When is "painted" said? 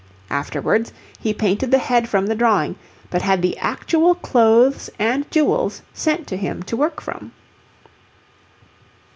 1.31-1.69